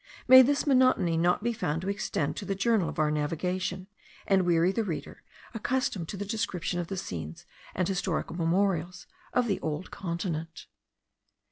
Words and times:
May 0.27 0.41
this 0.41 0.65
monotony 0.65 1.15
not 1.15 1.43
be 1.43 1.53
found 1.53 1.83
to 1.83 1.87
extend 1.87 2.35
to 2.37 2.45
the 2.45 2.55
journal 2.55 2.89
of 2.89 2.97
our 2.97 3.11
navigation, 3.11 3.85
and 4.25 4.47
weary 4.47 4.71
the 4.71 4.83
reader 4.83 5.21
accustomed 5.53 6.07
to 6.07 6.17
the 6.17 6.25
description 6.25 6.79
of 6.79 6.87
the 6.87 6.97
scenes 6.97 7.45
and 7.75 7.87
historical 7.87 8.35
memorials 8.35 9.05
of 9.31 9.45
the 9.45 9.59
old 9.59 9.91
continent! 9.91 10.65